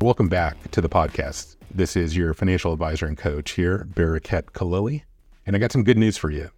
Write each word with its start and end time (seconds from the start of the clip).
Welcome 0.00 0.28
back 0.28 0.70
to 0.70 0.80
the 0.80 0.88
podcast. 0.88 1.56
This 1.74 1.96
is 1.96 2.16
your 2.16 2.32
financial 2.32 2.72
advisor 2.72 3.06
and 3.06 3.18
coach 3.18 3.52
here, 3.52 3.88
Barakat 3.94 4.52
Kalili. 4.52 5.02
And 5.44 5.56
I 5.56 5.58
got 5.58 5.72
some 5.72 5.82
good 5.82 5.98
news 5.98 6.16
for 6.16 6.30
you. 6.30 6.50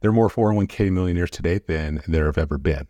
There 0.00 0.10
are 0.10 0.14
more 0.14 0.28
401k 0.28 0.92
millionaires 0.92 1.30
today 1.30 1.58
than 1.58 2.02
there 2.06 2.26
have 2.26 2.36
ever 2.36 2.58
been. 2.58 2.86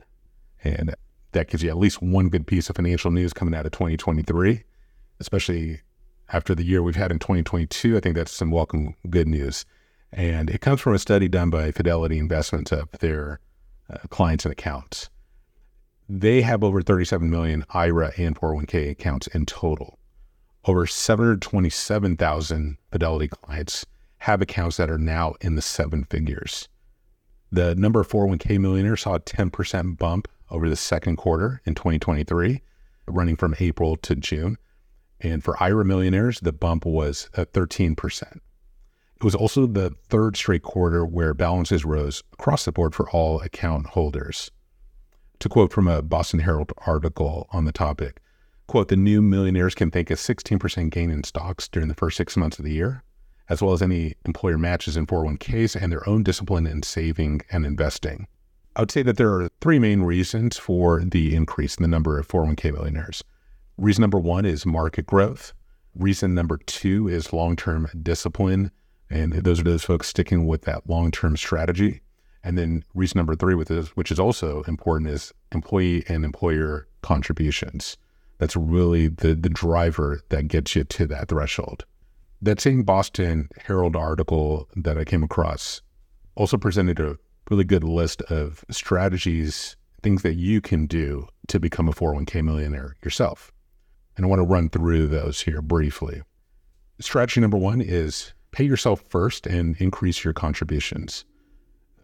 And 0.64 0.96
that 1.30 1.46
gives 1.46 1.62
you 1.62 1.70
at 1.70 1.78
least 1.78 2.02
one 2.02 2.30
good 2.30 2.48
piece 2.48 2.68
of 2.68 2.74
financial 2.74 3.12
news 3.12 3.32
coming 3.32 3.54
out 3.54 3.64
of 3.64 3.70
2023, 3.70 4.64
especially 5.20 5.82
after 6.32 6.52
the 6.52 6.64
year 6.64 6.82
we've 6.82 6.96
had 6.96 7.12
in 7.12 7.20
2022. 7.20 7.96
I 7.96 8.00
think 8.00 8.16
that's 8.16 8.32
some 8.32 8.50
welcome 8.50 8.96
good 9.08 9.28
news. 9.28 9.64
And 10.10 10.50
it 10.50 10.60
comes 10.60 10.80
from 10.80 10.94
a 10.94 10.98
study 10.98 11.28
done 11.28 11.48
by 11.48 11.70
Fidelity 11.70 12.18
Investments 12.18 12.72
of 12.72 12.90
their 12.98 13.38
uh, 13.88 13.98
clients 14.08 14.44
and 14.46 14.52
accounts. 14.52 15.10
They 16.08 16.42
have 16.42 16.64
over 16.64 16.82
37 16.82 17.30
million 17.30 17.64
IRA 17.70 18.12
and 18.18 18.38
401k 18.38 18.90
accounts 18.90 19.28
in 19.28 19.46
total. 19.46 19.98
Over 20.64 20.86
727,000 20.86 22.76
Fidelity 22.90 23.28
clients 23.28 23.86
have 24.18 24.42
accounts 24.42 24.76
that 24.76 24.90
are 24.90 24.98
now 24.98 25.34
in 25.40 25.54
the 25.56 25.62
seven 25.62 26.04
figures. 26.04 26.68
The 27.50 27.74
number 27.74 28.00
of 28.00 28.08
401k 28.08 28.58
millionaires 28.60 29.02
saw 29.02 29.14
a 29.14 29.20
10% 29.20 29.98
bump 29.98 30.28
over 30.50 30.68
the 30.68 30.76
second 30.76 31.16
quarter 31.16 31.60
in 31.64 31.74
2023, 31.74 32.62
running 33.06 33.36
from 33.36 33.56
April 33.58 33.96
to 33.96 34.14
June. 34.14 34.58
And 35.20 35.42
for 35.42 35.60
IRA 35.62 35.84
millionaires, 35.84 36.40
the 36.40 36.52
bump 36.52 36.84
was 36.84 37.28
at 37.34 37.52
13%. 37.52 38.36
It 39.16 39.24
was 39.24 39.34
also 39.34 39.66
the 39.66 39.94
third 40.08 40.36
straight 40.36 40.62
quarter 40.62 41.04
where 41.06 41.34
balances 41.34 41.84
rose 41.84 42.22
across 42.32 42.64
the 42.64 42.72
board 42.72 42.94
for 42.94 43.08
all 43.10 43.40
account 43.40 43.88
holders. 43.88 44.50
To 45.42 45.48
quote 45.48 45.72
from 45.72 45.88
a 45.88 46.02
Boston 46.02 46.38
Herald 46.38 46.72
article 46.86 47.48
on 47.50 47.64
the 47.64 47.72
topic, 47.72 48.20
quote, 48.68 48.86
the 48.86 48.94
new 48.94 49.20
millionaires 49.20 49.74
can 49.74 49.90
thank 49.90 50.08
a 50.08 50.14
16% 50.14 50.88
gain 50.90 51.10
in 51.10 51.24
stocks 51.24 51.66
during 51.66 51.88
the 51.88 51.96
first 51.96 52.16
six 52.16 52.36
months 52.36 52.60
of 52.60 52.64
the 52.64 52.70
year, 52.70 53.02
as 53.48 53.60
well 53.60 53.72
as 53.72 53.82
any 53.82 54.14
employer 54.24 54.56
matches 54.56 54.96
in 54.96 55.04
401ks 55.04 55.74
and 55.74 55.90
their 55.90 56.08
own 56.08 56.22
discipline 56.22 56.64
in 56.64 56.84
saving 56.84 57.40
and 57.50 57.66
investing. 57.66 58.28
I 58.76 58.82
would 58.82 58.92
say 58.92 59.02
that 59.02 59.16
there 59.16 59.34
are 59.34 59.50
three 59.60 59.80
main 59.80 60.02
reasons 60.02 60.58
for 60.58 61.00
the 61.00 61.34
increase 61.34 61.74
in 61.74 61.82
the 61.82 61.88
number 61.88 62.20
of 62.20 62.28
401k 62.28 62.72
millionaires. 62.72 63.24
Reason 63.76 64.00
number 64.00 64.20
one 64.20 64.44
is 64.44 64.64
market 64.64 65.06
growth. 65.06 65.54
Reason 65.96 66.32
number 66.32 66.58
two 66.58 67.08
is 67.08 67.32
long 67.32 67.56
term 67.56 67.88
discipline. 68.00 68.70
And 69.10 69.32
those 69.32 69.58
are 69.58 69.64
those 69.64 69.82
folks 69.82 70.06
sticking 70.06 70.46
with 70.46 70.62
that 70.62 70.88
long 70.88 71.10
term 71.10 71.36
strategy. 71.36 72.01
And 72.44 72.58
then 72.58 72.84
reason 72.94 73.18
number 73.18 73.34
three, 73.34 73.54
with 73.54 73.68
this, 73.68 73.88
which 73.90 74.10
is 74.10 74.18
also 74.18 74.62
important, 74.62 75.10
is 75.10 75.32
employee 75.52 76.04
and 76.08 76.24
employer 76.24 76.88
contributions. 77.02 77.96
That's 78.38 78.56
really 78.56 79.08
the, 79.08 79.34
the 79.34 79.48
driver 79.48 80.20
that 80.30 80.48
gets 80.48 80.74
you 80.74 80.84
to 80.84 81.06
that 81.06 81.28
threshold. 81.28 81.84
That 82.40 82.60
same 82.60 82.82
Boston 82.82 83.48
Herald 83.56 83.94
article 83.94 84.68
that 84.74 84.98
I 84.98 85.04
came 85.04 85.22
across 85.22 85.80
also 86.34 86.56
presented 86.56 86.98
a 86.98 87.16
really 87.50 87.64
good 87.64 87.84
list 87.84 88.22
of 88.22 88.64
strategies, 88.70 89.76
things 90.02 90.22
that 90.22 90.34
you 90.34 90.60
can 90.60 90.86
do 90.86 91.28
to 91.48 91.60
become 91.60 91.88
a 91.88 91.92
401k 91.92 92.42
millionaire 92.42 92.96
yourself. 93.04 93.52
And 94.16 94.26
I 94.26 94.28
want 94.28 94.40
to 94.40 94.46
run 94.46 94.68
through 94.68 95.06
those 95.06 95.42
here 95.42 95.62
briefly. 95.62 96.22
Strategy 97.00 97.40
number 97.40 97.56
one 97.56 97.80
is 97.80 98.32
pay 98.50 98.64
yourself 98.64 99.04
first 99.08 99.46
and 99.46 99.76
increase 99.78 100.24
your 100.24 100.32
contributions. 100.32 101.24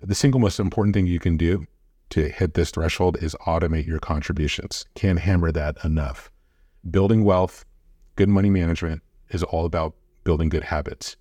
The 0.01 0.15
single 0.15 0.41
most 0.41 0.61
important 0.61 0.95
thing 0.95 1.07
you 1.07 1.19
can 1.19 1.37
do 1.37 1.67
to 2.11 2.29
hit 2.29 2.55
this 2.55 2.71
threshold 2.71 3.17
is 3.21 3.35
automate 3.47 3.87
your 3.87 3.99
contributions. 3.99 4.87
Can't 4.95 5.19
hammer 5.19 5.51
that 5.53 5.77
enough. 5.85 6.31
Building 6.89 7.25
wealth, 7.25 7.65
good 8.15 8.29
money 8.29 8.49
management 8.49 9.03
is 9.31 9.43
all 9.43 9.67
about 9.67 9.95
building 10.23 10.49
good 10.49 10.65
habits. 10.65 11.17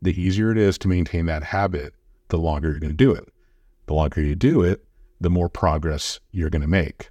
The 0.00 0.18
easier 0.20 0.50
it 0.50 0.56
is 0.56 0.78
to 0.78 0.88
maintain 0.88 1.26
that 1.26 1.44
habit, 1.44 1.94
the 2.28 2.38
longer 2.38 2.70
you're 2.70 2.80
going 2.80 2.90
to 2.90 2.96
do 2.96 3.12
it. 3.12 3.28
The 3.86 3.94
longer 3.94 4.22
you 4.22 4.34
do 4.34 4.62
it, 4.62 4.82
the 5.20 5.30
more 5.30 5.48
progress 5.48 6.18
you're 6.30 6.50
going 6.50 6.62
to 6.62 6.68
make. 6.68 7.10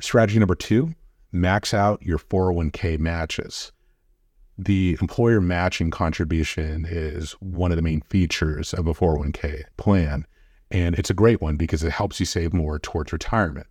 Strategy 0.00 0.38
number 0.38 0.54
two 0.54 0.94
max 1.32 1.74
out 1.74 2.02
your 2.02 2.18
401k 2.18 2.98
matches. 2.98 3.72
The 4.58 4.98
employer 5.00 5.40
matching 5.40 5.90
contribution 5.90 6.86
is 6.88 7.32
one 7.40 7.70
of 7.70 7.76
the 7.76 7.82
main 7.82 8.00
features 8.02 8.74
of 8.74 8.86
a 8.86 8.94
401k 8.94 9.64
plan. 9.76 10.26
And 10.70 10.98
it's 10.98 11.10
a 11.10 11.14
great 11.14 11.40
one 11.40 11.56
because 11.56 11.82
it 11.82 11.92
helps 11.92 12.20
you 12.20 12.26
save 12.26 12.52
more 12.52 12.78
towards 12.78 13.12
retirement. 13.12 13.66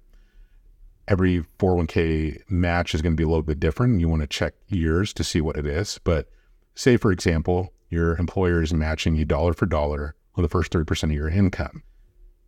Every 1.07 1.43
401k 1.57 2.49
match 2.49 2.93
is 2.93 3.01
going 3.01 3.13
to 3.13 3.17
be 3.17 3.23
a 3.23 3.27
little 3.27 3.41
bit 3.41 3.59
different. 3.59 3.99
You 3.99 4.09
want 4.09 4.21
to 4.21 4.27
check 4.27 4.53
years 4.67 5.13
to 5.13 5.23
see 5.23 5.41
what 5.41 5.57
it 5.57 5.65
is. 5.65 5.99
But 6.03 6.29
say, 6.75 6.97
for 6.97 7.11
example, 7.11 7.73
your 7.89 8.15
employer 8.17 8.61
is 8.61 8.73
matching 8.73 9.15
you 9.15 9.25
dollar 9.25 9.53
for 9.53 9.65
dollar 9.65 10.15
on 10.35 10.43
the 10.43 10.49
first 10.49 10.71
3% 10.71 11.03
of 11.03 11.11
your 11.11 11.29
income. 11.29 11.83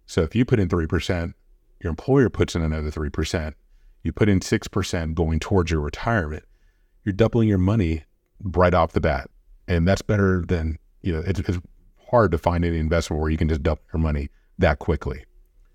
So 0.05 0.21
if 0.21 0.35
you 0.35 0.45
put 0.45 0.59
in 0.59 0.69
3%, 0.69 1.33
your 1.79 1.89
employer 1.89 2.29
puts 2.29 2.55
in 2.55 2.61
another 2.61 2.91
3%, 2.91 3.53
you 4.03 4.11
put 4.11 4.29
in 4.29 4.39
6% 4.39 5.13
going 5.13 5.39
towards 5.39 5.71
your 5.71 5.81
retirement, 5.81 6.43
you're 7.03 7.13
doubling 7.13 7.47
your 7.47 7.57
money 7.57 8.03
right 8.43 8.73
off 8.73 8.91
the 8.91 9.01
bat. 9.01 9.29
And 9.67 9.87
that's 9.87 10.01
better 10.01 10.43
than, 10.45 10.77
you 11.01 11.13
know, 11.13 11.23
it's, 11.25 11.39
it's 11.39 11.59
hard 12.09 12.31
to 12.31 12.37
find 12.37 12.65
any 12.65 12.77
investment 12.77 13.21
where 13.21 13.31
you 13.31 13.37
can 13.37 13.49
just 13.49 13.63
double 13.63 13.81
your 13.93 14.01
money 14.01 14.29
that 14.57 14.79
quickly. 14.79 15.25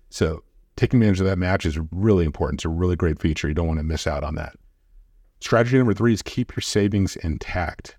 So 0.09 0.43
taking 0.75 1.01
advantage 1.01 1.19
of 1.19 1.27
that 1.27 1.37
match 1.37 1.65
is 1.65 1.79
really 1.91 2.25
important. 2.25 2.59
It's 2.59 2.65
a 2.65 2.69
really 2.69 2.95
great 2.95 3.19
feature. 3.19 3.47
You 3.47 3.53
don't 3.53 3.67
want 3.67 3.79
to 3.79 3.83
miss 3.83 4.07
out 4.07 4.23
on 4.23 4.35
that. 4.35 4.55
Strategy 5.39 5.77
number 5.77 5.93
three 5.93 6.13
is 6.13 6.21
keep 6.21 6.55
your 6.55 6.61
savings 6.61 7.15
intact. 7.17 7.97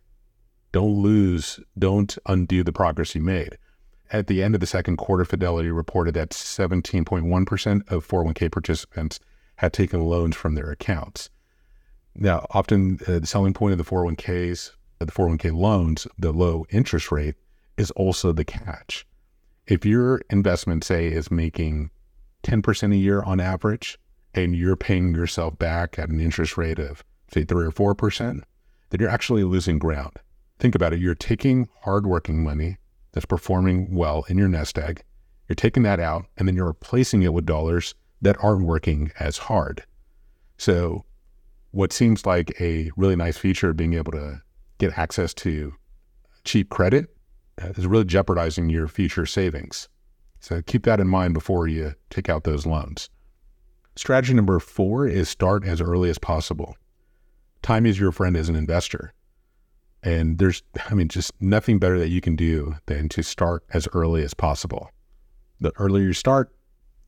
Don't 0.73 1.03
lose, 1.03 1.61
don't 1.79 2.17
undo 2.27 2.63
the 2.63 2.73
progress 2.73 3.15
you 3.15 3.23
made. 3.23 3.57
At 4.11 4.27
the 4.27 4.43
end 4.43 4.55
of 4.55 4.61
the 4.61 4.67
second 4.67 4.97
quarter, 4.97 5.25
Fidelity 5.25 5.71
reported 5.71 6.15
that 6.15 6.31
17.1% 6.31 7.91
of 7.91 8.07
401k 8.07 8.51
participants 8.51 9.21
had 9.57 9.73
taken 9.73 10.05
loans 10.05 10.35
from 10.35 10.55
their 10.55 10.71
accounts. 10.71 11.31
Now, 12.15 12.47
often 12.51 12.99
uh, 13.07 13.21
the 13.21 13.27
selling 13.27 13.55
point 13.55 13.73
of 13.73 13.79
the 13.79 13.85
401ks, 13.85 14.71
uh, 15.01 15.05
the 15.05 15.13
401k 15.13 15.57
loans, 15.57 16.07
the 16.19 16.33
low 16.33 16.65
interest 16.71 17.13
rate 17.13 17.35
is 17.77 17.91
also 17.93 18.33
the 18.33 18.45
catch. 18.45 19.07
If 19.69 19.85
your 19.85 20.23
investment, 20.31 20.83
say, 20.83 21.09
is 21.09 21.31
making 21.31 21.91
10% 22.43 22.93
a 22.95 22.97
year 22.97 23.23
on 23.23 23.39
average, 23.39 23.99
and 24.33 24.57
you're 24.57 24.77
paying 24.77 25.15
yourself 25.15 25.59
back 25.59 25.99
at 25.99 26.09
an 26.09 26.21
interest 26.21 26.57
rate 26.57 26.79
of, 26.79 27.05
say, 27.31 27.45
3 27.45 27.67
or 27.67 27.71
4%, 27.71 28.43
then 28.89 29.01
you're 29.01 29.11
actually 29.11 29.45
losing 29.45 29.79
ground. 29.79 30.17
Think 30.59 30.75
about 30.75 30.95
it. 30.95 31.01
You're 31.01 31.15
taking 31.15 31.69
hardworking 31.83 32.43
money 32.43 32.79
that's 33.13 33.27
performing 33.27 33.95
well 33.95 34.25
in 34.29 34.39
your 34.39 34.49
nest 34.49 34.79
egg. 34.79 35.05
You're 35.49 35.57
taking 35.57 35.83
that 35.83 36.01
out 36.01 36.25
and 36.39 36.49
then 36.49 36.57
you're 36.57 36.67
replacing 36.67 37.23
it 37.23 37.35
with 37.35 37.45
dollars 37.45 37.95
that 38.23 38.43
aren't 38.43 38.65
working 38.65 39.13
as 39.21 39.37
hard. 39.37 39.85
So, 40.57 41.05
what 41.73 41.93
seems 41.93 42.25
like 42.25 42.59
a 42.59 42.91
really 42.97 43.17
nice 43.17 43.37
feature 43.37 43.71
of 43.71 43.77
being 43.77 43.95
able 43.95 44.13
to 44.13 44.41
get 44.79 44.99
access 44.99 45.35
to 45.35 45.75
cheap 46.45 46.71
credit 46.71 47.15
Uh, 47.61 47.69
is 47.77 47.87
really 47.87 48.05
jeopardizing 48.05 48.69
your 48.69 48.89
future 48.89 49.27
savings. 49.27 49.89
So, 50.41 50.63
keep 50.63 50.85
that 50.85 51.01
in 51.01 51.09
mind 51.09 51.35
before 51.35 51.67
you 51.67 51.95
take 52.11 52.29
out 52.29 52.45
those 52.45 52.67
loans. 52.67 53.11
Strategy 53.97 54.33
number 54.33 54.61
four 54.61 55.09
is 55.09 55.29
start 55.29 55.65
as 55.65 55.81
early 55.81 56.09
as 56.09 56.19
possible. 56.19 56.77
Time 57.63 57.85
is 57.85 57.99
your 57.99 58.13
friend 58.13 58.37
as 58.37 58.49
an 58.49 58.55
investor. 58.55 59.13
And 60.05 60.39
there's, 60.39 60.63
I 60.89 60.95
mean, 60.95 61.09
just 61.09 61.33
nothing 61.41 61.81
better 61.81 61.99
that 61.99 62.09
you 62.09 62.21
can 62.21 62.37
do 62.37 62.77
than 62.87 63.09
to 63.09 63.23
start 63.23 63.65
as 63.73 63.89
early 63.93 64.23
as 64.23 64.35
possible. 64.35 64.91
The 65.61 65.73
earlier 65.79 66.05
you 66.05 66.13
start, 66.13 66.55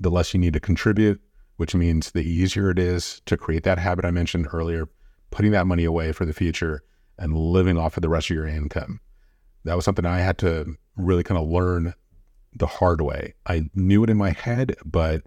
the 0.00 0.10
less 0.10 0.34
you 0.34 0.40
need 0.40 0.54
to 0.54 0.60
contribute, 0.60 1.20
which 1.56 1.74
means 1.74 2.10
the 2.10 2.28
easier 2.28 2.70
it 2.70 2.78
is 2.78 3.22
to 3.26 3.36
create 3.36 3.62
that 3.62 3.78
habit 3.78 4.04
I 4.04 4.10
mentioned 4.10 4.48
earlier, 4.52 4.88
putting 5.30 5.52
that 5.52 5.68
money 5.68 5.84
away 5.84 6.10
for 6.10 6.24
the 6.24 6.32
future 6.32 6.82
and 7.16 7.36
living 7.36 7.78
off 7.78 7.96
of 7.96 8.02
the 8.02 8.08
rest 8.08 8.30
of 8.30 8.34
your 8.34 8.48
income. 8.48 8.98
That 9.64 9.76
was 9.76 9.84
something 9.84 10.06
I 10.06 10.20
had 10.20 10.38
to 10.38 10.74
really 10.96 11.22
kind 11.22 11.40
of 11.40 11.48
learn 11.48 11.94
the 12.54 12.66
hard 12.66 13.00
way. 13.00 13.34
I 13.46 13.70
knew 13.74 14.02
it 14.04 14.10
in 14.10 14.16
my 14.16 14.30
head, 14.30 14.76
but 14.84 15.22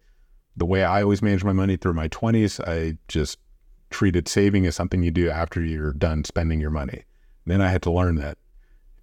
the 0.55 0.65
way 0.65 0.83
I 0.83 1.01
always 1.01 1.21
managed 1.21 1.45
my 1.45 1.53
money 1.53 1.77
through 1.77 1.93
my 1.93 2.07
20s, 2.09 2.59
I 2.67 2.97
just 3.07 3.37
treated 3.89 4.27
saving 4.27 4.65
as 4.65 4.75
something 4.75 5.03
you 5.03 5.11
do 5.11 5.29
after 5.29 5.61
you're 5.61 5.93
done 5.93 6.23
spending 6.23 6.59
your 6.59 6.69
money. 6.69 7.03
Then 7.45 7.61
I 7.61 7.69
had 7.69 7.81
to 7.83 7.91
learn 7.91 8.15
that 8.15 8.37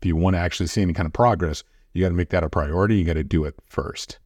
if 0.01 0.07
you 0.07 0.17
want 0.17 0.35
to 0.35 0.41
actually 0.41 0.67
see 0.67 0.83
any 0.83 0.93
kind 0.93 1.07
of 1.07 1.13
progress, 1.13 1.63
you 1.93 2.03
got 2.03 2.09
to 2.09 2.15
make 2.15 2.31
that 2.31 2.45
a 2.45 2.49
priority. 2.49 2.97
You 2.97 3.05
got 3.05 3.15
to 3.15 3.25
do 3.25 3.45
it 3.45 3.55
first. 3.67 4.19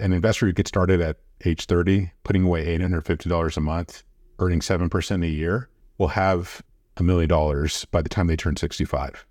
An 0.00 0.12
investor 0.12 0.46
who 0.46 0.52
gets 0.52 0.68
started 0.68 1.00
at 1.00 1.18
age 1.44 1.66
30, 1.66 2.10
putting 2.24 2.44
away 2.44 2.66
$850 2.78 3.56
a 3.56 3.60
month, 3.60 4.02
earning 4.38 4.60
7% 4.60 5.24
a 5.24 5.28
year, 5.28 5.68
will 5.98 6.08
have 6.08 6.62
a 6.96 7.02
million 7.02 7.28
dollars 7.28 7.84
by 7.86 8.02
the 8.02 8.08
time 8.08 8.26
they 8.26 8.36
turn 8.36 8.56
65. 8.56 9.24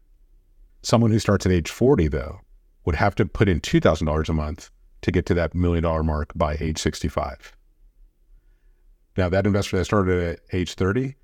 Someone 0.84 1.12
who 1.12 1.20
starts 1.20 1.46
at 1.46 1.52
age 1.52 1.72
40, 1.72 2.10
though, 2.10 2.42
would 2.84 2.96
have 2.96 3.16
to 3.16 3.26
put 3.26 3.48
in 3.48 3.62
$2,000 3.62 4.30
a 4.30 4.34
month 4.34 4.70
to 5.02 5.12
get 5.12 5.26
to 5.28 5.34
that 5.34 5.56
million 5.56 5.84
dollar 5.84 6.04
mark 6.04 6.34
by 6.36 6.58
age 6.60 6.78
65. 6.78 7.56
Now, 9.16 9.30
that 9.30 9.46
investor 9.46 9.78
that 9.78 9.86
started 9.86 10.22
at 10.24 10.40
age 10.52 10.74
30 10.74 11.16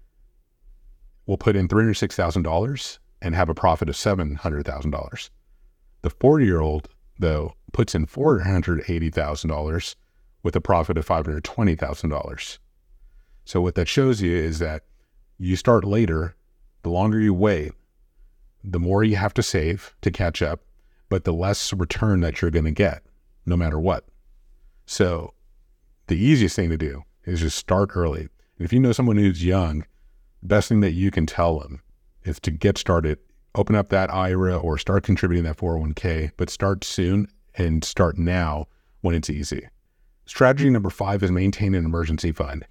will 1.25 1.37
put 1.37 1.57
in 1.57 1.67
$306,000 1.67 2.99
and 3.21 3.35
have 3.35 3.49
a 3.49 3.53
profit 3.53 3.89
of 3.89 3.95
$700,000. 3.95 5.29
The 6.03 6.09
40 6.09 6.45
year 6.45 6.61
old, 6.61 6.87
though, 7.19 7.55
puts 7.73 7.93
in 7.93 8.07
$480,000 8.07 9.95
with 10.41 10.55
a 10.55 10.61
profit 10.61 10.97
of 10.97 11.05
$520,000. 11.05 12.57
So, 13.43 13.59
what 13.59 13.75
that 13.75 13.89
shows 13.89 14.21
you 14.21 14.31
is 14.31 14.59
that 14.59 14.83
you 15.37 15.57
start 15.57 15.83
later, 15.83 16.35
the 16.83 16.89
longer 16.89 17.19
you 17.19 17.33
wait, 17.33 17.73
the 18.63 18.79
more 18.79 19.03
you 19.03 19.15
have 19.15 19.33
to 19.35 19.43
save 19.43 19.95
to 20.01 20.11
catch 20.11 20.41
up, 20.41 20.61
but 21.09 21.23
the 21.23 21.33
less 21.33 21.73
return 21.73 22.21
that 22.21 22.41
you're 22.41 22.51
going 22.51 22.65
to 22.65 22.71
get, 22.71 23.03
no 23.45 23.57
matter 23.57 23.79
what. 23.79 24.05
So, 24.85 25.33
the 26.07 26.17
easiest 26.17 26.55
thing 26.55 26.69
to 26.69 26.77
do 26.77 27.03
is 27.25 27.41
just 27.41 27.57
start 27.57 27.91
early. 27.95 28.21
And 28.21 28.65
if 28.65 28.73
you 28.73 28.79
know 28.79 28.91
someone 28.91 29.17
who's 29.17 29.45
young, 29.45 29.85
the 30.41 30.47
best 30.47 30.69
thing 30.69 30.79
that 30.81 30.91
you 30.91 31.11
can 31.11 31.25
tell 31.25 31.59
them 31.59 31.81
is 32.23 32.39
to 32.41 32.51
get 32.51 32.77
started, 32.77 33.19
open 33.55 33.75
up 33.75 33.89
that 33.89 34.13
IRA 34.13 34.57
or 34.57 34.77
start 34.77 35.03
contributing 35.03 35.45
that 35.45 35.57
401k, 35.57 36.31
but 36.37 36.49
start 36.49 36.83
soon 36.83 37.27
and 37.55 37.83
start 37.83 38.17
now 38.17 38.67
when 39.01 39.15
it's 39.15 39.29
easy. 39.29 39.67
Strategy 40.25 40.69
number 40.69 40.89
five 40.89 41.23
is 41.23 41.31
maintain 41.31 41.73
an 41.73 41.85
emergency 41.85 42.31
fund. 42.31 42.65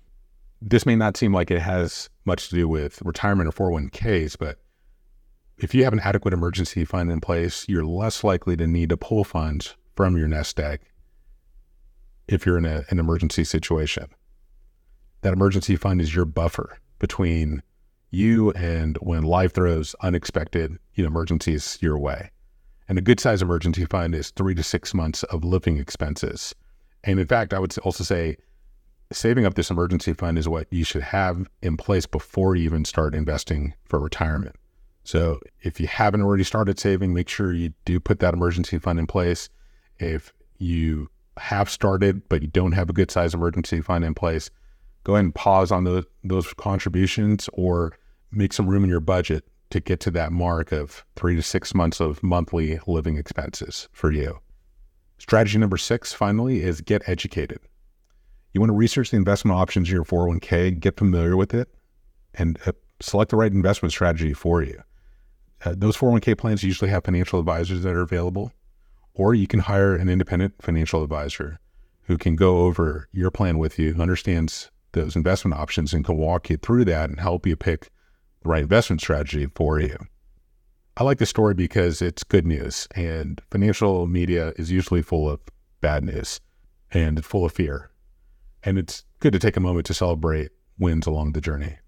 This 0.61 0.87
may 0.87 0.97
not 0.97 1.17
seem 1.17 1.33
like 1.33 1.51
it 1.51 1.61
has 1.61 2.09
much 2.25 2.49
to 2.49 2.55
do 2.55 2.69
with 2.69 3.01
retirement 3.03 3.49
or 3.49 3.71
401ks, 3.71 4.37
but 4.39 4.59
if 5.59 5.75
you 5.75 5.85
have 5.85 5.93
an 5.93 6.01
adequate 6.01 6.35
emergency 6.35 6.85
fund 6.85 7.11
in 7.11 7.21
place, 7.21 7.69
you're 7.69 7.85
less 7.85 8.23
likely 8.23 8.57
to 8.57 8.67
need 8.67 8.91
to 8.91 8.97
pull 8.97 9.25
funds 9.25 9.77
from 9.97 10.17
your 10.17 10.29
nest 10.29 10.59
egg 10.61 10.81
if 12.29 12.47
you're 12.47 12.59
in 12.59 12.65
a, 12.65 12.85
an 12.91 12.99
emergency 12.99 13.43
situation. 13.43 14.07
That 15.23 15.33
emergency 15.33 15.75
fund 15.75 16.01
is 16.01 16.15
your 16.15 16.27
buffer 16.27 16.79
between 17.01 17.63
you 18.11 18.53
and 18.53 18.97
when 18.99 19.23
life 19.23 19.53
throws 19.53 19.97
unexpected 20.01 20.79
you 20.95 21.03
know, 21.03 21.09
emergencies 21.09 21.79
your 21.81 21.99
way. 21.99 22.31
And 22.89 22.97
a 22.97 23.03
good 23.03 23.19
size 23.19 23.43
emergency 23.43 23.85
fund 23.85 24.15
is 24.15 24.31
three 24.31 24.55
to 24.55 24.63
six 24.63 24.95
months 24.95 25.25
of 25.25 25.45
living 25.45 25.79
expenses. 25.79 26.55
And 27.05 27.19
in 27.19 27.27
fact, 27.27 27.53
I 27.53 27.59
would 27.59 27.77
also 27.79 28.05
say 28.05 28.37
saving 29.13 29.45
up 29.45 29.55
this 29.55 29.71
emergency 29.71 30.13
fund 30.13 30.39
is 30.39 30.49
what 30.49 30.69
you 30.71 30.85
should 30.85 31.03
have 31.03 31.49
in 31.63 31.77
place 31.77 32.07
before 32.07 32.55
you 32.55 32.65
even 32.65 32.85
start 32.85 33.15
investing 33.15 33.75
for 33.85 33.99
retirement. 33.99 34.55
So 35.09 35.41
if 35.63 35.81
you 35.81 35.87
haven't 35.87 36.21
already 36.21 36.45
started 36.45 36.79
saving, 36.79 37.15
make 37.15 37.31
sure 37.31 37.55
you 37.55 37.73
do 37.87 37.99
put 37.99 38.21
that 38.21 38.35
emergency 38.35 38.79
fund 38.79 38.99
in 38.99 39.07
place. 39.07 39.49
If 39.99 40.35
you 40.59 41.09
have 41.39 41.71
started, 41.71 42.29
but 42.29 42.43
you 42.43 42.49
don't 42.49 42.73
have 42.73 42.91
a 42.91 42.93
good 42.93 43.11
size 43.11 43.33
emergency 43.33 43.81
fund 43.81 44.05
in 44.05 44.13
place, 44.13 44.51
go 45.05 45.15
ahead 45.15 45.25
and 45.25 45.35
pause 45.35 45.73
on 45.73 45.85
those, 45.85 46.05
those 46.25 46.53
contributions 46.53 47.49
or 47.55 47.95
make 48.33 48.53
some 48.53 48.67
room 48.67 48.85
in 48.85 48.91
your 48.91 49.01
budget 49.01 49.45
to 49.71 49.81
get 49.81 49.99
to 50.01 50.11
that 50.11 50.31
mark 50.31 50.73
of 50.73 51.07
three 51.17 51.37
to 51.37 51.43
six 51.43 51.75
months 51.75 52.01
of 52.01 52.23
monthly 52.23 52.79
living 52.87 53.17
expenses 53.17 53.89
for 53.93 54.13
you. 54.13 54.39
Strategy 55.17 55.57
number 55.57 55.79
six, 55.79 56.13
finally, 56.13 56.61
is 56.63 56.83
get 56.83 57.09
educated. 57.09 57.61
You 58.53 58.61
want 58.61 58.69
to 58.73 58.77
research 58.77 59.13
the 59.13 59.17
investment 59.17 59.57
options 59.57 59.89
in 59.89 59.95
your 59.95 60.05
401k, 60.05 60.79
get 60.79 60.99
familiar 60.99 61.35
with 61.35 61.55
it, 61.55 61.71
and 62.35 62.59
uh, 62.67 62.73
select 63.01 63.31
the 63.31 63.39
right 63.39 63.51
investment 63.51 63.93
strategy 63.93 64.35
for 64.35 64.63
you. 64.63 64.83
Uh, 65.65 65.75
those 65.77 65.97
401k 65.97 66.39
plans 66.39 66.63
usually 66.63 66.91
have 66.91 67.05
financial 67.05 67.41
advisors 67.41 67.83
that 67.83 67.95
are 67.95 68.03
available, 68.03 68.53
or 69.15 69.35
you 69.35 69.47
can 69.47 69.61
hire 69.61 69.95
an 69.95 70.09
independent 70.09 70.55
financial 70.63 71.03
advisor 71.03 71.59
who 72.03 72.17
can 72.17 72.37
go 72.37 72.61
over 72.61 73.09
your 73.13 73.31
plan 73.31 73.59
with 73.59 73.79
you, 73.79 73.95
understands 73.99 74.71
those 74.93 75.17
investment 75.17 75.59
options, 75.59 75.93
and 75.93 76.05
can 76.05 76.17
walk 76.17 76.49
you 76.49 76.57
through 76.57 76.85
that 76.85 77.11
and 77.11 77.21
help 77.21 77.47
you 77.47 77.57
pick 77.57 77.91
the 78.43 78.49
right 78.49 78.63
investment 78.63 79.01
strategy 79.01 79.47
for 79.55 79.81
you. 79.81 79.97
I 80.97 81.05
like 81.05 81.19
the 81.19 81.27
story 81.27 81.55
because 81.55 82.01
it's 82.01 82.25
good 82.25 82.47
news, 82.47 82.89
and 82.95 83.41
financial 83.51 84.07
media 84.07 84.53
is 84.57 84.71
usually 84.71 85.03
full 85.03 85.29
of 85.29 85.41
bad 85.81 86.05
news 86.05 86.41
and 86.91 87.25
full 87.25 87.45
of 87.45 87.53
fear. 87.53 87.91
And 88.63 88.79
it's 88.79 89.05
good 89.21 89.33
to 89.33 89.39
take 89.39 89.57
a 89.57 89.61
moment 89.61 89.87
to 89.87 89.95
celebrate 89.95 90.51
wins 90.79 91.07
along 91.07 91.33
the 91.33 91.41
journey. 91.41 91.79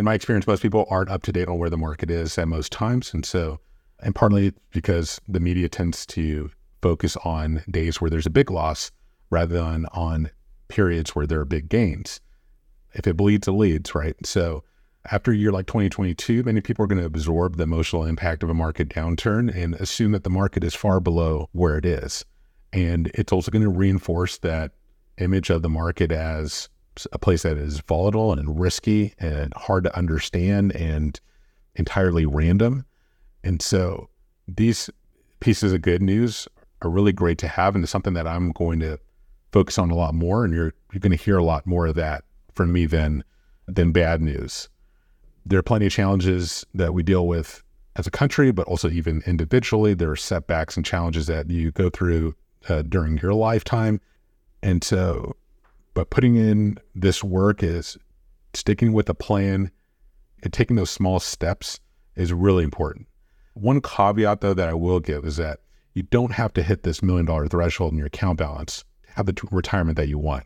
In 0.00 0.06
my 0.06 0.14
experience, 0.14 0.46
most 0.46 0.62
people 0.62 0.86
aren't 0.88 1.10
up 1.10 1.24
to 1.24 1.30
date 1.30 1.46
on 1.46 1.58
where 1.58 1.68
the 1.68 1.76
market 1.76 2.10
is 2.10 2.38
at 2.38 2.48
most 2.48 2.72
times. 2.72 3.12
And 3.12 3.22
so, 3.22 3.60
and 4.02 4.14
partly 4.14 4.54
because 4.72 5.20
the 5.28 5.40
media 5.40 5.68
tends 5.68 6.06
to 6.06 6.50
focus 6.80 7.18
on 7.18 7.62
days 7.70 8.00
where 8.00 8.08
there's 8.08 8.24
a 8.24 8.30
big 8.30 8.50
loss 8.50 8.92
rather 9.28 9.56
than 9.56 9.84
on 9.92 10.30
periods 10.68 11.14
where 11.14 11.26
there 11.26 11.40
are 11.40 11.44
big 11.44 11.68
gains. 11.68 12.22
If 12.94 13.06
it 13.06 13.18
bleeds, 13.18 13.46
it 13.46 13.52
leads, 13.52 13.94
right? 13.94 14.16
So 14.24 14.64
after 15.10 15.32
a 15.32 15.36
year 15.36 15.52
like 15.52 15.66
2022, 15.66 16.44
many 16.44 16.62
people 16.62 16.82
are 16.82 16.88
going 16.88 17.02
to 17.02 17.04
absorb 17.04 17.58
the 17.58 17.64
emotional 17.64 18.06
impact 18.06 18.42
of 18.42 18.48
a 18.48 18.54
market 18.54 18.88
downturn 18.88 19.54
and 19.54 19.74
assume 19.74 20.12
that 20.12 20.24
the 20.24 20.30
market 20.30 20.64
is 20.64 20.74
far 20.74 21.00
below 21.00 21.50
where 21.52 21.76
it 21.76 21.84
is. 21.84 22.24
And 22.72 23.10
it's 23.12 23.34
also 23.34 23.50
going 23.50 23.64
to 23.64 23.68
reinforce 23.68 24.38
that 24.38 24.72
image 25.18 25.50
of 25.50 25.60
the 25.60 25.68
market 25.68 26.10
as 26.10 26.70
a 27.12 27.18
place 27.18 27.42
that 27.42 27.56
is 27.56 27.80
volatile 27.80 28.32
and 28.32 28.60
risky 28.60 29.14
and 29.18 29.52
hard 29.54 29.84
to 29.84 29.96
understand 29.96 30.74
and 30.74 31.20
entirely 31.76 32.26
random. 32.26 32.84
And 33.44 33.62
so 33.62 34.08
these 34.46 34.90
pieces 35.40 35.72
of 35.72 35.82
good 35.82 36.02
news 36.02 36.48
are 36.82 36.90
really 36.90 37.12
great 37.12 37.38
to 37.38 37.48
have 37.48 37.74
and 37.74 37.84
it's 37.84 37.92
something 37.92 38.14
that 38.14 38.26
I'm 38.26 38.52
going 38.52 38.80
to 38.80 38.98
focus 39.52 39.78
on 39.78 39.90
a 39.90 39.96
lot 39.96 40.14
more 40.14 40.44
and 40.44 40.54
you're 40.54 40.72
you're 40.92 41.00
going 41.00 41.16
to 41.16 41.22
hear 41.22 41.36
a 41.36 41.44
lot 41.44 41.66
more 41.66 41.86
of 41.86 41.94
that 41.96 42.24
from 42.54 42.72
me 42.72 42.86
than 42.86 43.24
than 43.66 43.92
bad 43.92 44.20
news 44.20 44.68
there 45.46 45.58
are 45.58 45.62
plenty 45.62 45.86
of 45.86 45.92
challenges 45.92 46.64
that 46.74 46.94
we 46.94 47.02
deal 47.02 47.26
with 47.26 47.62
as 47.96 48.06
a 48.06 48.10
country, 48.10 48.50
but 48.52 48.66
also 48.66 48.88
even 48.88 49.22
individually. 49.26 49.94
There 49.94 50.10
are 50.10 50.16
setbacks 50.16 50.76
and 50.76 50.84
challenges 50.84 51.26
that 51.26 51.50
you 51.50 51.72
go 51.72 51.90
through 51.90 52.34
uh, 52.68 52.82
during 52.82 53.18
your 53.18 53.34
lifetime. 53.34 54.00
And 54.62 54.84
so, 54.84 55.36
but 56.00 56.08
putting 56.08 56.36
in 56.36 56.78
this 56.94 57.22
work 57.22 57.62
is 57.62 57.98
sticking 58.54 58.94
with 58.94 59.10
a 59.10 59.14
plan 59.14 59.70
and 60.42 60.50
taking 60.50 60.76
those 60.76 60.88
small 60.88 61.20
steps 61.20 61.78
is 62.16 62.32
really 62.32 62.64
important. 62.64 63.06
One 63.52 63.82
caveat, 63.82 64.40
though, 64.40 64.54
that 64.54 64.70
I 64.70 64.72
will 64.72 65.00
give 65.00 65.26
is 65.26 65.36
that 65.36 65.60
you 65.92 66.02
don't 66.04 66.32
have 66.32 66.54
to 66.54 66.62
hit 66.62 66.84
this 66.84 67.02
million 67.02 67.26
dollar 67.26 67.48
threshold 67.48 67.92
in 67.92 67.98
your 67.98 68.06
account 68.06 68.38
balance 68.38 68.82
to 69.02 69.12
have 69.12 69.26
the 69.26 69.34
t- 69.34 69.46
retirement 69.50 69.98
that 69.98 70.08
you 70.08 70.18
want. 70.18 70.44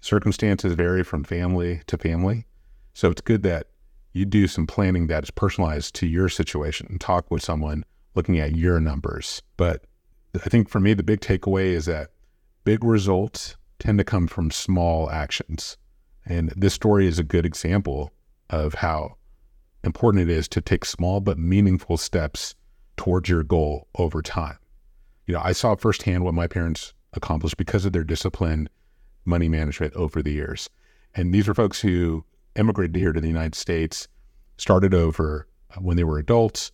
Circumstances 0.00 0.72
vary 0.72 1.04
from 1.04 1.24
family 1.24 1.82
to 1.86 1.98
family. 1.98 2.46
So 2.94 3.10
it's 3.10 3.20
good 3.20 3.42
that 3.42 3.66
you 4.14 4.24
do 4.24 4.48
some 4.48 4.66
planning 4.66 5.08
that 5.08 5.24
is 5.24 5.30
personalized 5.30 5.94
to 5.96 6.06
your 6.06 6.30
situation 6.30 6.86
and 6.88 6.98
talk 6.98 7.30
with 7.30 7.42
someone 7.42 7.84
looking 8.14 8.38
at 8.38 8.56
your 8.56 8.80
numbers. 8.80 9.42
But 9.58 9.84
I 10.34 10.48
think 10.48 10.70
for 10.70 10.80
me, 10.80 10.94
the 10.94 11.02
big 11.02 11.20
takeaway 11.20 11.66
is 11.66 11.84
that 11.84 12.12
big 12.64 12.82
results 12.82 13.58
tend 13.78 13.98
to 13.98 14.04
come 14.04 14.26
from 14.26 14.50
small 14.50 15.10
actions. 15.10 15.76
And 16.24 16.52
this 16.56 16.74
story 16.74 17.06
is 17.06 17.18
a 17.18 17.24
good 17.24 17.44
example 17.44 18.12
of 18.50 18.74
how 18.74 19.16
important 19.82 20.28
it 20.28 20.32
is 20.32 20.48
to 20.48 20.60
take 20.60 20.84
small 20.84 21.20
but 21.20 21.38
meaningful 21.38 21.96
steps 21.96 22.54
towards 22.96 23.28
your 23.28 23.42
goal 23.42 23.88
over 23.98 24.22
time. 24.22 24.58
You 25.26 25.34
know, 25.34 25.40
I 25.42 25.52
saw 25.52 25.74
firsthand 25.74 26.24
what 26.24 26.34
my 26.34 26.46
parents 26.46 26.94
accomplished 27.12 27.56
because 27.56 27.84
of 27.84 27.92
their 27.92 28.04
disciplined 28.04 28.70
money 29.24 29.48
management 29.48 29.94
over 29.94 30.22
the 30.22 30.32
years. 30.32 30.68
And 31.14 31.32
these 31.32 31.48
are 31.48 31.54
folks 31.54 31.80
who 31.80 32.24
immigrated 32.56 32.96
here 32.96 33.12
to 33.12 33.20
the 33.20 33.28
United 33.28 33.54
States, 33.54 34.08
started 34.58 34.94
over 34.94 35.46
uh, 35.70 35.80
when 35.80 35.96
they 35.96 36.04
were 36.04 36.18
adults, 36.18 36.72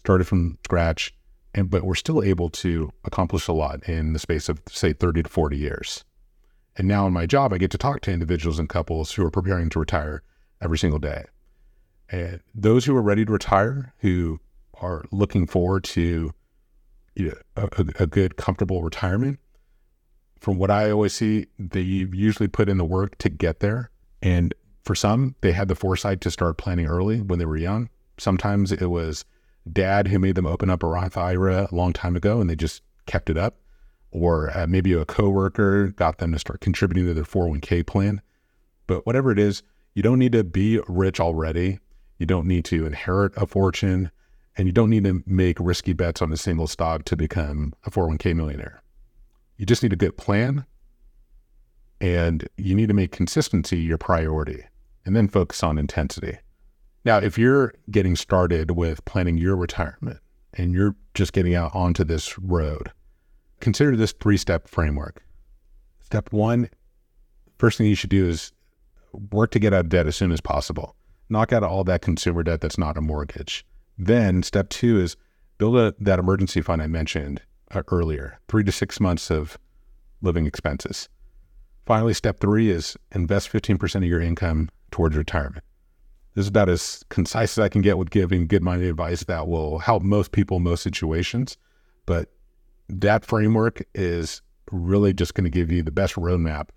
started 0.00 0.26
from 0.26 0.58
scratch, 0.64 1.14
and 1.54 1.70
but 1.70 1.84
were 1.84 1.94
still 1.94 2.22
able 2.22 2.48
to 2.48 2.90
accomplish 3.04 3.48
a 3.48 3.52
lot 3.52 3.82
in 3.88 4.12
the 4.12 4.18
space 4.18 4.48
of 4.48 4.60
say 4.68 4.92
30 4.92 5.24
to 5.24 5.28
40 5.28 5.56
years. 5.56 6.04
And 6.76 6.88
now 6.88 7.06
in 7.06 7.12
my 7.12 7.26
job, 7.26 7.52
I 7.52 7.58
get 7.58 7.70
to 7.72 7.78
talk 7.78 8.00
to 8.02 8.12
individuals 8.12 8.58
and 8.58 8.68
couples 8.68 9.12
who 9.12 9.24
are 9.24 9.30
preparing 9.30 9.68
to 9.70 9.78
retire 9.78 10.22
every 10.60 10.78
single 10.78 10.98
day. 10.98 11.24
And 12.10 12.40
those 12.54 12.84
who 12.84 12.96
are 12.96 13.02
ready 13.02 13.24
to 13.24 13.32
retire, 13.32 13.94
who 13.98 14.40
are 14.80 15.04
looking 15.10 15.46
forward 15.46 15.84
to 15.84 16.32
you 17.14 17.28
know, 17.28 17.68
a, 17.76 17.86
a 18.00 18.06
good, 18.06 18.36
comfortable 18.36 18.82
retirement, 18.82 19.38
from 20.40 20.58
what 20.58 20.70
I 20.70 20.90
always 20.90 21.12
see, 21.12 21.46
they 21.58 21.82
usually 21.82 22.48
put 22.48 22.68
in 22.68 22.78
the 22.78 22.84
work 22.84 23.16
to 23.18 23.28
get 23.28 23.60
there. 23.60 23.90
And 24.22 24.54
for 24.82 24.94
some, 24.94 25.36
they 25.40 25.52
had 25.52 25.68
the 25.68 25.76
foresight 25.76 26.20
to 26.22 26.30
start 26.30 26.58
planning 26.58 26.86
early 26.86 27.20
when 27.20 27.38
they 27.38 27.44
were 27.44 27.56
young. 27.56 27.88
Sometimes 28.18 28.72
it 28.72 28.86
was 28.86 29.24
dad 29.70 30.08
who 30.08 30.18
made 30.18 30.34
them 30.34 30.46
open 30.46 30.68
up 30.68 30.82
a 30.82 30.86
Roth 30.86 31.16
IRA 31.16 31.68
a 31.70 31.74
long 31.74 31.92
time 31.92 32.16
ago 32.16 32.40
and 32.40 32.50
they 32.50 32.56
just 32.56 32.82
kept 33.06 33.30
it 33.30 33.36
up. 33.36 33.56
Or 34.12 34.56
uh, 34.56 34.66
maybe 34.66 34.92
a 34.92 35.04
coworker 35.04 35.88
got 35.88 36.18
them 36.18 36.32
to 36.32 36.38
start 36.38 36.60
contributing 36.60 37.06
to 37.06 37.14
their 37.14 37.24
401k 37.24 37.84
plan. 37.86 38.20
But 38.86 39.04
whatever 39.06 39.32
it 39.32 39.38
is, 39.38 39.62
you 39.94 40.02
don't 40.02 40.18
need 40.18 40.32
to 40.32 40.44
be 40.44 40.80
rich 40.86 41.18
already. 41.18 41.80
You 42.18 42.26
don't 42.26 42.46
need 42.46 42.64
to 42.66 42.86
inherit 42.86 43.32
a 43.36 43.46
fortune 43.46 44.10
and 44.56 44.68
you 44.68 44.72
don't 44.72 44.90
need 44.90 45.04
to 45.04 45.22
make 45.26 45.58
risky 45.58 45.92
bets 45.92 46.20
on 46.20 46.32
a 46.32 46.36
single 46.36 46.66
stock 46.66 47.04
to 47.06 47.16
become 47.16 47.72
a 47.84 47.90
401k 47.90 48.36
millionaire. 48.36 48.82
You 49.56 49.66
just 49.66 49.82
need 49.82 49.92
a 49.92 49.96
good 49.96 50.16
plan 50.16 50.66
and 52.00 52.48
you 52.56 52.74
need 52.74 52.88
to 52.88 52.94
make 52.94 53.12
consistency 53.12 53.78
your 53.78 53.98
priority 53.98 54.64
and 55.04 55.16
then 55.16 55.28
focus 55.28 55.62
on 55.62 55.78
intensity. 55.78 56.38
Now, 57.04 57.18
if 57.18 57.38
you're 57.38 57.74
getting 57.90 58.14
started 58.16 58.72
with 58.72 59.04
planning 59.04 59.38
your 59.38 59.56
retirement 59.56 60.18
and 60.54 60.72
you're 60.72 60.94
just 61.14 61.32
getting 61.32 61.54
out 61.54 61.74
onto 61.74 62.04
this 62.04 62.38
road, 62.38 62.92
consider 63.62 63.96
this 63.96 64.12
three 64.12 64.36
step 64.36 64.68
framework. 64.68 65.24
Step 66.00 66.30
one, 66.32 66.68
first 67.58 67.78
thing 67.78 67.86
you 67.86 67.94
should 67.94 68.10
do 68.10 68.28
is 68.28 68.52
work 69.30 69.50
to 69.52 69.58
get 69.58 69.72
out 69.72 69.80
of 69.80 69.88
debt 69.88 70.06
as 70.06 70.16
soon 70.16 70.32
as 70.32 70.40
possible. 70.40 70.94
Knock 71.30 71.52
out 71.52 71.62
all 71.62 71.84
that 71.84 72.02
consumer 72.02 72.42
debt 72.42 72.60
that's 72.60 72.76
not 72.76 72.98
a 72.98 73.00
mortgage. 73.00 73.64
Then 73.96 74.42
step 74.42 74.68
two 74.68 75.00
is 75.00 75.16
build 75.56 75.76
a, 75.76 75.94
that 76.00 76.18
emergency 76.18 76.60
fund 76.60 76.82
I 76.82 76.88
mentioned 76.88 77.40
uh, 77.70 77.82
earlier, 77.88 78.40
three 78.48 78.64
to 78.64 78.72
six 78.72 79.00
months 79.00 79.30
of 79.30 79.56
living 80.20 80.44
expenses. 80.44 81.08
Finally, 81.86 82.14
step 82.14 82.40
three 82.40 82.68
is 82.70 82.96
invest 83.12 83.50
15% 83.50 83.96
of 83.96 84.04
your 84.04 84.20
income 84.20 84.68
towards 84.90 85.16
retirement. 85.16 85.64
This 86.34 86.44
is 86.44 86.48
about 86.48 86.68
as 86.68 87.04
concise 87.10 87.58
as 87.58 87.64
I 87.64 87.68
can 87.68 87.82
get 87.82 87.98
with 87.98 88.10
giving 88.10 88.46
good 88.46 88.62
money 88.62 88.88
advice 88.88 89.24
that 89.24 89.46
will 89.46 89.78
help 89.78 90.02
most 90.02 90.32
people 90.32 90.58
in 90.58 90.62
most 90.62 90.82
situations. 90.82 91.56
But 92.06 92.30
that 93.00 93.24
framework 93.24 93.82
is 93.94 94.42
really 94.70 95.12
just 95.12 95.34
going 95.34 95.44
to 95.44 95.50
give 95.50 95.72
you 95.72 95.82
the 95.82 95.90
best 95.90 96.14
roadmap 96.14 96.68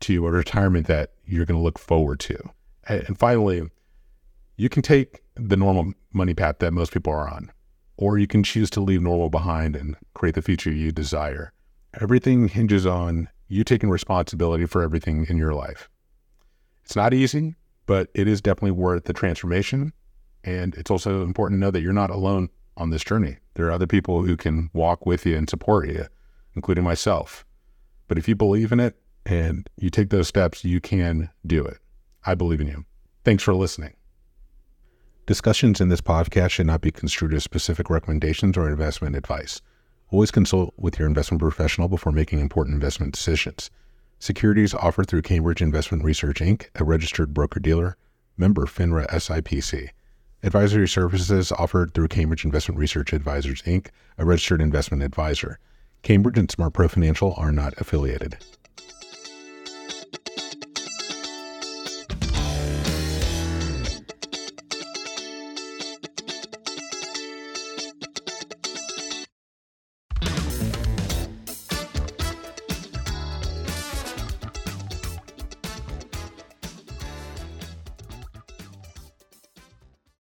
to 0.00 0.26
a 0.26 0.30
retirement 0.30 0.86
that 0.86 1.12
you're 1.24 1.46
going 1.46 1.58
to 1.58 1.62
look 1.62 1.78
forward 1.78 2.20
to. 2.20 2.38
And 2.86 3.18
finally, 3.18 3.62
you 4.56 4.68
can 4.68 4.82
take 4.82 5.22
the 5.34 5.56
normal 5.56 5.92
money 6.12 6.34
path 6.34 6.58
that 6.58 6.72
most 6.72 6.92
people 6.92 7.12
are 7.12 7.28
on, 7.28 7.50
or 7.96 8.18
you 8.18 8.26
can 8.26 8.42
choose 8.42 8.70
to 8.70 8.80
leave 8.80 9.02
normal 9.02 9.30
behind 9.30 9.74
and 9.74 9.96
create 10.14 10.34
the 10.34 10.42
future 10.42 10.70
you 10.70 10.92
desire. 10.92 11.52
Everything 12.00 12.48
hinges 12.48 12.86
on 12.86 13.28
you 13.48 13.64
taking 13.64 13.88
responsibility 13.88 14.66
for 14.66 14.82
everything 14.82 15.26
in 15.28 15.38
your 15.38 15.54
life. 15.54 15.88
It's 16.84 16.96
not 16.96 17.14
easy, 17.14 17.54
but 17.86 18.10
it 18.14 18.28
is 18.28 18.40
definitely 18.40 18.72
worth 18.72 19.04
the 19.04 19.12
transformation. 19.12 19.92
And 20.44 20.74
it's 20.74 20.90
also 20.90 21.22
important 21.22 21.58
to 21.58 21.60
know 21.60 21.70
that 21.70 21.80
you're 21.80 21.92
not 21.92 22.10
alone 22.10 22.50
on 22.78 22.90
this 22.90 23.04
journey. 23.04 23.36
There 23.54 23.66
are 23.66 23.72
other 23.72 23.86
people 23.86 24.22
who 24.24 24.36
can 24.36 24.70
walk 24.72 25.04
with 25.04 25.26
you 25.26 25.36
and 25.36 25.50
support 25.50 25.88
you, 25.88 26.06
including 26.54 26.84
myself. 26.84 27.44
But 28.06 28.16
if 28.16 28.26
you 28.26 28.34
believe 28.34 28.72
in 28.72 28.80
it 28.80 28.96
and 29.26 29.68
you 29.76 29.90
take 29.90 30.08
those 30.08 30.28
steps, 30.28 30.64
you 30.64 30.80
can 30.80 31.28
do 31.46 31.64
it. 31.64 31.78
I 32.24 32.34
believe 32.34 32.60
in 32.60 32.68
you. 32.68 32.86
Thanks 33.24 33.42
for 33.42 33.54
listening. 33.54 33.94
Discussions 35.26 35.80
in 35.80 35.90
this 35.90 36.00
podcast 36.00 36.50
should 36.50 36.66
not 36.66 36.80
be 36.80 36.90
construed 36.90 37.34
as 37.34 37.44
specific 37.44 37.90
recommendations 37.90 38.56
or 38.56 38.66
investment 38.68 39.14
advice. 39.14 39.60
Always 40.10 40.30
consult 40.30 40.72
with 40.78 40.98
your 40.98 41.06
investment 41.06 41.42
professional 41.42 41.88
before 41.88 42.12
making 42.12 42.40
important 42.40 42.74
investment 42.74 43.12
decisions. 43.12 43.70
Securities 44.20 44.72
offered 44.72 45.06
through 45.06 45.22
Cambridge 45.22 45.60
Investment 45.60 46.02
Research 46.02 46.40
Inc., 46.40 46.68
a 46.76 46.84
registered 46.84 47.34
broker 47.34 47.60
dealer, 47.60 47.96
member 48.38 48.64
FINRA 48.64 49.06
SIPC. 49.10 49.90
Advisory 50.44 50.86
services 50.86 51.50
offered 51.50 51.92
through 51.92 52.06
Cambridge 52.06 52.44
Investment 52.44 52.78
Research 52.78 53.12
Advisors 53.12 53.60
Inc., 53.62 53.88
a 54.18 54.24
registered 54.24 54.60
investment 54.60 55.02
advisor. 55.02 55.58
Cambridge 56.02 56.38
and 56.38 56.48
SmartPro 56.48 56.88
Financial 56.88 57.34
are 57.36 57.50
not 57.50 57.74
affiliated. 57.80 58.38